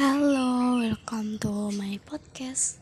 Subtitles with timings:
[0.00, 2.80] Halo, welcome to my podcast.